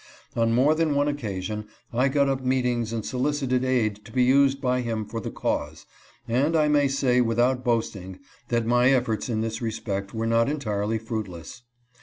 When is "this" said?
9.41-9.61